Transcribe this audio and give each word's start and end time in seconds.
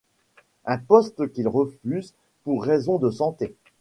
Un 0.65 0.79
poste 0.79 1.31
qu'il 1.31 1.47
refuse 1.47 2.15
pour 2.43 2.63
raison 2.63 2.97
de 2.97 3.11
santé. 3.11 3.53